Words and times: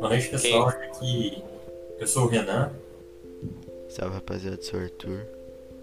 Boa 0.00 0.10
pessoal. 0.30 0.68
Aqui 0.68 1.44
eu 1.98 2.06
sou 2.06 2.24
o 2.24 2.28
Renan. 2.28 2.72
Salve 3.88 4.14
rapaziada, 4.14 4.62
sou 4.62 4.80
o 4.80 4.82
Arthur. 4.82 5.26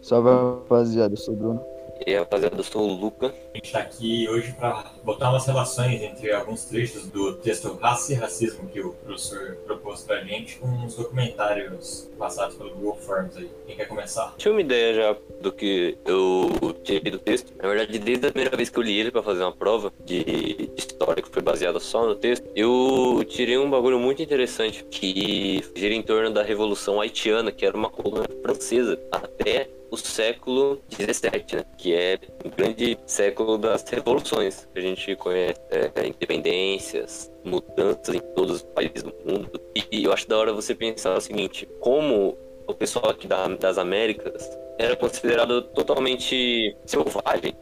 Salve 0.00 0.28
rapaziada, 0.28 1.14
eu 1.14 1.18
sou 1.18 1.34
o 1.34 1.36
Bruno. 1.36 1.77
E 2.06 2.12
aí, 2.12 2.18
rapaziada, 2.18 2.56
eu 2.56 2.64
sou 2.64 2.88
o 2.88 2.92
Luca. 2.92 3.34
A 3.52 3.56
gente 3.56 3.66
está 3.66 3.80
aqui 3.80 4.28
hoje 4.28 4.52
para 4.52 4.92
botar 5.02 5.30
umas 5.30 5.46
relações 5.46 6.00
entre 6.02 6.32
alguns 6.32 6.64
trechos 6.64 7.06
do 7.08 7.34
texto 7.34 7.74
Raça 7.74 8.12
e 8.12 8.16
Racismo 8.16 8.68
que 8.68 8.80
o 8.80 8.92
professor 8.92 9.56
propôs 9.66 10.02
para 10.02 10.20
a 10.20 10.24
gente 10.24 10.58
com 10.58 10.68
uns 10.68 10.94
documentários 10.94 12.08
passados 12.18 12.56
pelo 12.56 12.70
Google 12.70 12.96
Forms 12.96 13.36
aí. 13.36 13.50
Quem 13.66 13.76
quer 13.76 13.86
começar? 13.86 14.34
Tinha 14.36 14.52
uma 14.52 14.60
ideia 14.60 14.94
já 14.94 15.16
do 15.40 15.52
que 15.52 15.98
eu 16.04 16.74
tirei 16.84 17.10
do 17.10 17.18
texto. 17.18 17.52
Na 17.60 17.68
verdade, 17.68 17.98
desde 17.98 18.26
a 18.26 18.32
primeira 18.32 18.56
vez 18.56 18.68
que 18.70 18.78
eu 18.78 18.82
li 18.82 18.98
ele 18.98 19.10
para 19.10 19.22
fazer 19.22 19.42
uma 19.42 19.52
prova 19.52 19.92
de 20.04 20.70
história 20.76 21.22
que 21.22 21.30
foi 21.30 21.42
baseada 21.42 21.80
só 21.80 22.06
no 22.06 22.14
texto, 22.14 22.48
eu 22.54 23.24
tirei 23.28 23.58
um 23.58 23.68
bagulho 23.68 23.98
muito 23.98 24.22
interessante 24.22 24.84
que 24.84 25.64
gira 25.74 25.94
em 25.94 26.02
torno 26.02 26.30
da 26.30 26.42
Revolução 26.42 27.00
Haitiana, 27.00 27.50
que 27.50 27.66
era 27.66 27.76
uma 27.76 27.90
colônia 27.90 28.28
francesa 28.42 28.98
até 29.10 29.68
o 29.90 29.96
século 29.96 30.82
XVII, 30.90 31.56
né? 31.56 31.64
que 31.76 31.94
é 31.94 32.18
o 32.44 32.50
grande 32.50 32.98
século 33.06 33.56
das 33.56 33.82
revoluções 33.88 34.68
que 34.72 34.78
a 34.78 34.82
gente 34.82 35.16
conhece, 35.16 35.60
é, 35.70 36.06
independências, 36.06 37.32
mudanças 37.44 38.14
em 38.14 38.20
todos 38.34 38.56
os 38.56 38.62
países 38.62 39.02
do 39.02 39.14
mundo. 39.24 39.60
E 39.90 40.04
eu 40.04 40.12
acho 40.12 40.28
da 40.28 40.36
hora 40.36 40.52
você 40.52 40.74
pensar 40.74 41.16
o 41.16 41.20
seguinte: 41.20 41.68
como 41.80 42.36
o 42.66 42.74
pessoal 42.74 43.10
aqui 43.10 43.26
da, 43.26 43.48
das 43.48 43.78
Américas 43.78 44.48
era 44.78 44.94
considerado 44.94 45.62
totalmente 45.62 46.76
selvagem. 46.84 47.54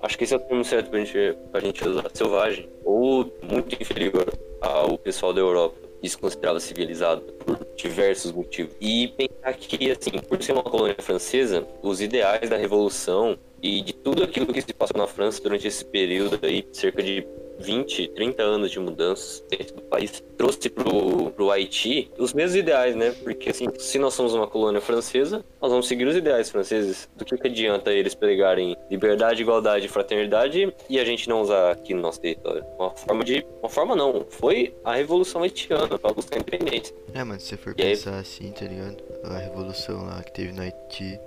Acho 0.00 0.18
que 0.18 0.24
esse 0.24 0.34
é 0.34 0.36
o 0.36 0.40
termo 0.40 0.64
certo 0.64 0.90
pra 0.90 0.98
gente, 0.98 1.38
pra 1.52 1.60
gente 1.60 1.86
usar, 1.86 2.10
selvagem, 2.12 2.68
ou 2.84 3.32
muito 3.42 3.80
inferior 3.80 4.26
ao 4.60 4.98
pessoal 4.98 5.32
da 5.32 5.40
Europa 5.40 5.92
isso 6.02 6.18
considerava 6.18 6.58
civilizado 6.58 7.20
por 7.20 7.64
diversos 7.82 8.32
motivos. 8.32 8.74
E 8.80 9.08
pensar 9.08 9.54
que, 9.54 9.90
assim, 9.90 10.10
por 10.10 10.42
ser 10.42 10.52
uma 10.52 10.62
colônia 10.62 10.96
francesa, 10.98 11.66
os 11.82 12.00
ideais 12.00 12.48
da 12.48 12.56
revolução 12.56 13.38
e 13.62 13.80
de 13.80 13.92
tudo 13.92 14.24
aquilo 14.24 14.52
que 14.52 14.60
se 14.60 14.72
passou 14.72 14.98
na 14.98 15.06
França 15.06 15.42
durante 15.42 15.66
esse 15.68 15.84
período 15.84 16.38
aí, 16.42 16.66
cerca 16.72 17.02
de 17.02 17.26
20, 17.58 18.08
30 18.08 18.42
anos 18.42 18.70
de 18.70 18.78
mudanças 18.80 19.44
dentro 19.48 19.76
do 19.76 19.82
país, 19.82 20.22
trouxe 20.36 20.68
pro, 20.68 21.30
pro 21.30 21.50
Haiti 21.50 22.10
os 22.18 22.32
mesmos 22.32 22.56
ideais, 22.56 22.96
né? 22.96 23.14
Porque, 23.22 23.50
assim, 23.50 23.66
se 23.78 23.98
nós 23.98 24.14
somos 24.14 24.34
uma 24.34 24.46
colônia 24.46 24.80
francesa, 24.80 25.44
nós 25.60 25.70
vamos 25.70 25.86
seguir 25.86 26.06
os 26.06 26.16
ideais 26.16 26.50
franceses. 26.50 27.08
Do 27.16 27.24
que, 27.24 27.36
que 27.36 27.46
adianta 27.48 27.92
eles 27.92 28.14
pregarem 28.14 28.76
liberdade, 28.90 29.42
igualdade 29.42 29.86
e 29.86 29.88
fraternidade 29.88 30.74
e 30.88 30.98
a 30.98 31.04
gente 31.04 31.28
não 31.28 31.40
usar 31.42 31.70
aqui 31.72 31.94
no 31.94 32.00
nosso 32.02 32.20
território? 32.20 32.64
Uma 32.78 32.90
forma 32.90 33.24
de. 33.24 33.46
Uma 33.60 33.68
forma 33.68 33.94
não. 33.96 34.26
Foi 34.28 34.74
a 34.84 34.94
Revolução 34.94 35.42
Haitiana 35.42 35.98
para 35.98 36.12
buscar 36.12 36.36
a 36.36 36.40
independência. 36.40 36.94
É, 37.14 37.22
mano, 37.22 37.40
se 37.40 37.46
você 37.48 37.56
for 37.56 37.74
E 37.76 37.82
aí? 37.82 37.90
pensar 37.90 38.18
assim, 38.18 38.50
tá 38.50 38.64
ligado? 38.64 38.96
A 39.24 39.38
revolução 39.38 40.04
lá 40.04 40.22
que 40.22 40.32
teve 40.32 40.52
no 40.52 40.62
Haiti 40.62 41.18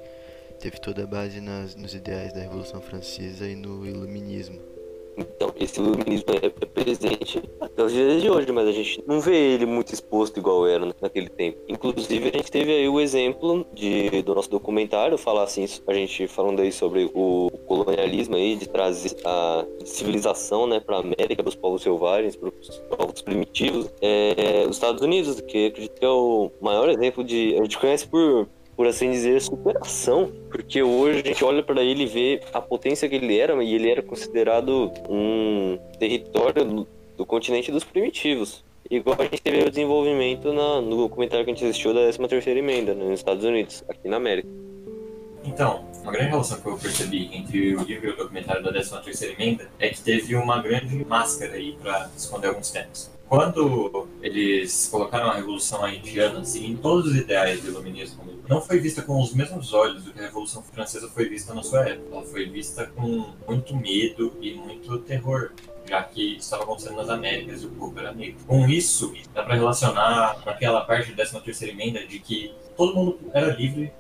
teve 0.60 0.80
toda 0.80 1.04
a 1.04 1.08
base 1.08 1.40
nas, 1.40 1.76
nos 1.76 1.94
ideais 1.94 2.34
da 2.34 2.42
Revolução 2.42 2.82
Francesa 2.82 3.48
e 3.48 3.56
no 3.56 3.86
Iluminismo. 3.86 4.60
Então, 5.18 5.54
esse 5.60 5.80
iluminismo 5.80 6.26
é, 6.32 6.48
é 6.48 6.66
presente 6.66 7.42
até 7.60 7.84
os 7.84 7.92
dias 7.92 8.22
de 8.22 8.30
hoje, 8.30 8.52
mas 8.52 8.68
a 8.68 8.72
gente 8.72 9.04
não 9.08 9.20
vê 9.20 9.54
ele 9.54 9.66
muito 9.66 9.94
exposto 9.94 10.38
igual 10.38 10.68
era 10.68 10.94
naquele 11.02 11.30
tempo. 11.30 11.58
Inclusive, 11.68 12.30
a 12.30 12.38
gente 12.38 12.52
teve 12.52 12.72
aí 12.72 12.90
o 12.90 13.00
exemplo 13.00 13.66
de, 13.74 14.22
do 14.24 14.36
nosso 14.36 14.50
documentário 14.50 15.18
falar 15.18 15.44
assim, 15.44 15.66
a 15.88 15.94
gente 15.94 16.28
falando 16.28 16.62
aí 16.62 16.72
sobre 16.72 17.10
o 17.14 17.50
colonialismo 17.66 18.36
aí, 18.36 18.56
de 18.56 18.68
trazer 18.68 19.16
a 19.26 19.66
civilização, 19.84 20.68
né, 20.68 20.80
para 20.80 20.98
América, 20.98 21.44
para 21.44 21.50
os 21.50 21.56
povos 21.56 21.82
selvagens, 21.82 22.36
para 22.36 22.50
os 22.50 22.78
povos 22.98 23.22
primitivos. 23.22 23.90
É, 24.02 24.66
os 24.68 24.76
Estados 24.76 25.02
Unidos, 25.02 25.40
que 25.42 25.68
acredito 25.68 26.00
que 26.00 26.06
é 26.06 26.10
o 26.10 26.52
maior 26.62 26.90
exemplo 26.90 27.24
de. 27.24 27.56
A 27.58 27.64
gente 27.64 27.78
conhece 27.78 28.08
por 28.08 28.48
por 28.76 28.88
assim 28.88 29.12
dizer, 29.12 29.42
superação, 29.42 30.32
porque 30.50 30.84
hoje 30.84 31.20
a 31.20 31.28
gente 31.28 31.44
olha 31.46 31.64
para 31.64 31.82
ele 31.82 32.04
e 32.04 32.08
vê 32.08 32.42
a 32.54 32.62
potência 32.62 33.08
que 33.08 33.16
ele 33.16 33.38
era, 33.38 33.64
e 33.64 33.74
ele 33.74 33.90
era 33.90 34.02
considerado 34.02 34.92
um 35.10 35.78
território 35.98 36.88
do, 37.18 37.26
continente 37.26 37.72
dos 37.72 37.84
primitivos. 37.84 38.64
Igual 38.90 39.18
a 39.20 39.24
gente 39.24 39.42
teve 39.42 39.64
o 39.64 39.70
desenvolvimento 39.70 40.54
na, 40.54 40.82
no 40.82 40.98
documentário 40.98 41.44
que 41.44 41.52
a 41.52 41.54
gente 41.54 41.66
assistiu 41.66 41.94
da 41.94 42.02
13ª 42.02 42.56
emenda 42.56 42.94
né, 42.94 43.06
nos 43.06 43.20
Estados 43.20 43.44
Unidos, 43.44 43.84
aqui 43.90 44.08
na 44.08 44.18
América. 44.18 44.48
Então, 45.44 45.86
uma 46.02 46.12
grande 46.12 46.32
relação 46.32 46.60
que 46.60 46.68
eu 46.68 46.78
percebi 46.78 47.30
entre 47.36 47.76
o 47.76 47.84
livro 47.84 48.10
e 48.10 48.14
o 48.14 48.18
documentário 48.18 48.64
da 48.64 48.74
13ª 48.74 49.32
Emenda 49.32 49.70
é 49.80 49.90
que 49.90 50.02
teve 50.02 50.36
uma 50.36 50.62
grande 50.62 51.06
máscara 51.06 51.54
aí 51.54 51.78
para 51.82 52.10
esconder 52.18 52.48
alguns 52.48 52.72
temas. 52.72 53.12
Quando 53.30 54.08
eles 54.26 54.88
colocaram 54.92 55.30
a 55.30 55.36
Revolução 55.36 55.86
Haitiana, 55.86 56.44
seguindo 56.44 56.82
todos 56.82 57.12
os 57.12 57.16
ideais 57.16 57.62
do 57.62 57.68
iluminismo, 57.68 58.24
não 58.50 58.60
foi 58.60 58.80
vista 58.80 59.04
com 59.04 59.22
os 59.22 59.34
mesmos 59.36 59.72
olhos 59.72 60.04
do 60.04 60.12
que 60.12 60.20
a 60.20 60.24
Revolução 60.24 60.64
Francesa 60.64 61.08
foi 61.08 61.30
vista 61.30 61.54
na 61.54 61.62
sua 61.62 61.88
época. 61.88 62.16
Ela 62.16 62.24
foi 62.24 62.50
vista 62.50 62.88
com 62.88 63.34
muito 63.48 63.76
medo 63.76 64.34
e 64.42 64.56
muito 64.56 64.98
terror, 65.00 65.52
já 65.88 66.04
que 66.04 66.38
estava 66.38 66.64
acontecendo 66.64 66.98
nas 66.98 67.10
Américas 67.10 67.64
e 67.64 67.66
o 67.66 67.70
povo 67.72 68.00
era 68.00 68.14
negro. 68.14 68.44
Com 68.46 68.68
isso, 68.68 69.14
dá 69.34 69.44
para 69.44 69.56
relacionar 69.56 70.42
com 70.44 70.50
aquela 70.50 70.82
parte 70.82 71.14
da 71.14 71.24
13ª 71.24 71.70
Emenda 71.70 72.06
de 72.06 72.20
que 72.20 72.54
todo 72.76 72.96
mundo 72.96 73.20
era 73.34 73.48
livre 73.54 73.94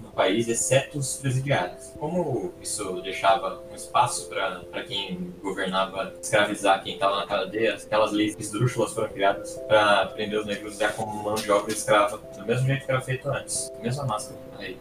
no 0.00 0.10
país, 0.12 0.48
exceto 0.48 0.98
os 0.98 1.18
presidiários. 1.18 1.92
Como 1.98 2.54
isso 2.60 3.02
deixava 3.02 3.62
um 3.70 3.74
espaço 3.74 4.26
para 4.28 4.82
quem 4.84 5.34
governava 5.42 6.14
escravizar 6.20 6.82
quem 6.82 6.94
estava 6.94 7.16
na 7.16 7.26
cadeia, 7.26 7.74
aquelas 7.74 8.12
leis 8.12 8.34
esdrúxulas 8.38 8.94
foram 8.94 9.10
criadas 9.10 9.60
para 9.68 10.06
prender 10.06 10.40
os 10.40 10.46
negros 10.46 10.78
já 10.78 10.90
como 10.92 11.22
mão 11.22 11.34
de 11.34 11.50
obra 11.50 11.70
escrava, 11.70 12.16
do 12.16 12.46
mesmo 12.46 12.66
jeito 12.66 12.86
que 12.86 12.90
era 12.90 13.00
feito 13.02 13.28
antes, 13.28 13.70
mesma 13.82 14.04
máscara. 14.04 14.40
Aí, 14.58 14.78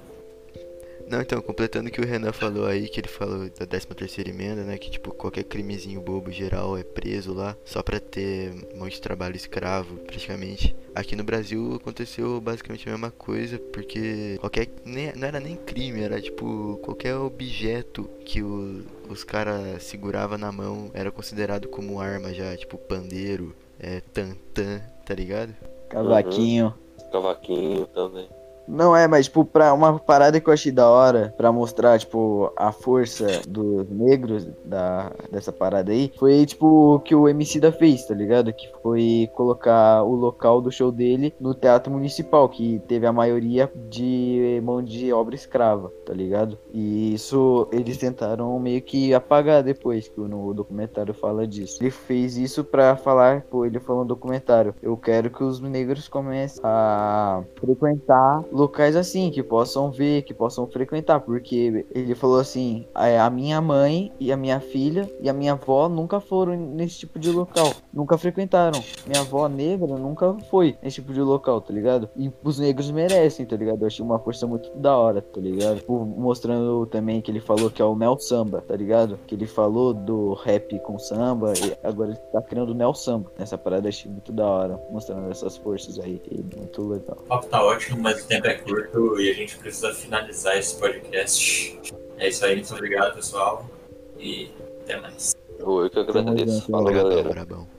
Não, 1.09 1.21
então, 1.21 1.41
completando 1.41 1.87
o 1.87 1.91
que 1.91 2.01
o 2.01 2.05
Renan 2.05 2.33
falou 2.33 2.65
aí, 2.65 2.89
que 2.89 2.99
ele 2.99 3.07
falou 3.07 3.49
da 3.49 3.65
13 3.65 3.87
terceira 3.87 4.29
emenda, 4.29 4.63
né, 4.63 4.77
que 4.77 4.91
tipo, 4.91 5.11
qualquer 5.11 5.43
crimezinho 5.45 6.01
bobo 6.01 6.31
geral 6.31 6.77
é 6.77 6.83
preso 6.83 7.33
lá, 7.33 7.55
só 7.63 7.81
pra 7.81 7.99
ter 7.99 8.51
um 8.73 8.79
monte 8.79 8.93
de 8.93 9.01
trabalho 9.01 9.35
escravo, 9.35 9.95
praticamente. 9.99 10.75
Aqui 10.93 11.15
no 11.15 11.23
Brasil 11.23 11.75
aconteceu 11.75 12.41
basicamente 12.41 12.87
a 12.89 12.91
mesma 12.91 13.09
coisa, 13.11 13.57
porque 13.57 14.37
qualquer, 14.39 14.67
nem, 14.83 15.13
não 15.15 15.27
era 15.27 15.39
nem 15.39 15.55
crime, 15.55 16.01
era 16.01 16.21
tipo, 16.21 16.77
qualquer 16.83 17.15
objeto 17.15 18.09
que 18.25 18.41
o, 18.41 18.83
os 19.07 19.23
caras 19.23 19.83
segurava 19.83 20.37
na 20.37 20.51
mão 20.51 20.91
era 20.93 21.09
considerado 21.09 21.69
como 21.69 22.01
arma 22.01 22.33
já, 22.33 22.55
tipo 22.57 22.77
pandeiro, 22.77 23.55
é, 23.79 24.01
tantã, 24.01 24.81
tá 25.05 25.13
ligado? 25.13 25.55
Cavaquinho. 25.89 26.73
Cavaquinho 27.11 27.87
também. 27.87 28.27
Não 28.67 28.95
é, 28.95 29.07
mas 29.07 29.25
tipo, 29.25 29.45
pra 29.45 29.73
uma 29.73 29.97
parada 29.99 30.39
que 30.39 30.49
eu 30.49 30.53
achei 30.53 30.71
da 30.71 30.89
hora, 30.89 31.33
pra 31.37 31.51
mostrar, 31.51 31.97
tipo, 31.99 32.51
a 32.55 32.71
força 32.71 33.41
dos 33.47 33.89
negros 33.89 34.47
da, 34.65 35.11
dessa 35.31 35.51
parada 35.51 35.91
aí, 35.91 36.11
foi, 36.17 36.45
tipo, 36.45 36.95
o 36.95 36.99
que 36.99 37.15
o 37.15 37.27
MC 37.27 37.59
da 37.59 37.71
fez, 37.71 38.05
tá 38.05 38.13
ligado? 38.13 38.51
Que 38.51 38.69
foi 38.81 39.29
colocar 39.33 40.03
o 40.03 40.15
local 40.15 40.61
do 40.61 40.71
show 40.71 40.91
dele 40.91 41.33
no 41.39 41.53
Teatro 41.53 41.91
Municipal, 41.91 42.49
que 42.49 42.81
teve 42.87 43.05
a 43.05 43.13
maioria 43.13 43.71
de 43.89 44.61
mão 44.63 44.83
de 44.83 45.13
obra 45.13 45.35
escrava, 45.35 45.91
tá 46.05 46.13
ligado? 46.13 46.57
E 46.73 47.13
isso 47.13 47.67
eles 47.71 47.97
tentaram 47.97 48.59
meio 48.59 48.81
que 48.81 49.13
apagar 49.13 49.63
depois, 49.63 50.07
que 50.07 50.19
no 50.19 50.53
documentário 50.53 51.13
fala 51.13 51.47
disso. 51.47 51.77
Ele 51.81 51.91
fez 51.91 52.37
isso 52.37 52.63
pra 52.63 52.95
falar, 52.95 53.41
pô, 53.49 53.65
ele 53.65 53.79
falou 53.79 54.03
no 54.03 54.07
documentário, 54.07 54.75
eu 54.81 54.97
quero 54.97 55.29
que 55.29 55.43
os 55.43 55.59
negros 55.59 56.07
comecem 56.07 56.61
a 56.63 57.43
frequentar 57.59 58.43
locais 58.57 58.95
assim, 58.95 59.29
que 59.29 59.41
possam 59.43 59.91
ver, 59.91 60.23
que 60.23 60.33
possam 60.33 60.67
frequentar, 60.67 61.19
porque 61.21 61.85
ele 61.93 62.15
falou 62.15 62.39
assim, 62.39 62.85
"É, 62.95 63.19
a 63.19 63.29
minha 63.29 63.61
mãe 63.61 64.11
e 64.19 64.31
a 64.31 64.37
minha 64.37 64.59
filha 64.59 65.09
e 65.21 65.29
a 65.29 65.33
minha 65.33 65.53
avó 65.53 65.87
nunca 65.87 66.19
foram 66.19 66.55
nesse 66.55 66.99
tipo 66.99 67.19
de 67.19 67.31
local, 67.31 67.71
nunca 67.93 68.17
frequentaram. 68.17 68.81
Minha 69.05 69.21
avó 69.21 69.47
negra 69.47 69.87
nunca 69.97 70.35
foi 70.49 70.75
nesse 70.81 70.95
tipo 70.95 71.13
de 71.13 71.21
local, 71.21 71.61
tá 71.61 71.73
ligado? 71.73 72.09
E 72.15 72.31
os 72.43 72.59
negros 72.59 72.89
merecem, 72.91 73.45
tá 73.45 73.55
ligado? 73.55 73.81
Eu 73.81 73.87
achei 73.87 74.03
uma 74.03 74.19
força 74.19 74.47
muito 74.47 74.69
da 74.77 74.97
hora, 74.97 75.21
tá 75.21 75.39
ligado? 75.39 75.77
Tipo, 75.77 76.05
Mostrando 76.05 76.85
também 76.87 77.21
que 77.21 77.29
ele 77.31 77.39
falou 77.39 77.69
que 77.69 77.81
é 77.81 77.85
o 77.85 77.95
Neo 77.95 78.17
Samba, 78.19 78.61
tá 78.61 78.75
ligado? 78.75 79.19
Que 79.27 79.35
ele 79.35 79.45
falou 79.45 79.93
do 79.93 80.33
rap 80.33 80.77
com 80.79 80.97
samba 80.97 81.53
e 81.57 81.77
agora 81.87 82.09
ele 82.11 82.19
tá 82.31 82.41
criando 82.41 82.71
o 82.71 82.73
Neo 82.73 82.93
Samba. 82.93 83.31
Nessa 83.37 83.57
parada 83.57 83.85
eu 83.87 83.89
achei 83.89 84.11
muito 84.11 84.31
da 84.31 84.45
hora, 84.45 84.79
mostrando 84.91 85.29
essas 85.29 85.57
forças 85.57 85.99
aí, 85.99 86.21
muito 86.57 86.87
legal. 86.87 87.17
o 87.19 87.27
papo 87.27 87.45
tá 87.47 87.63
ótimo, 87.63 88.01
mas 88.01 88.23
o 88.23 88.27
tempo 88.27 88.46
é 88.47 88.53
curto 88.55 89.19
e 89.19 89.29
a 89.29 89.33
gente 89.33 89.57
precisa 89.57 89.93
finalizar 89.93 90.57
esse 90.57 90.77
podcast. 90.79 91.79
É 92.17 92.29
isso 92.29 92.45
aí, 92.45 92.55
muito 92.55 92.73
obrigado, 92.73 93.15
pessoal, 93.15 93.69
e 94.17 94.49
até 94.81 94.99
mais. 94.99 95.35
Eu 95.59 95.89
que 95.89 95.99
agradeço. 95.99 96.71
Brabão, 96.71 96.93
galera. 96.93 97.29
brabão. 97.29 97.76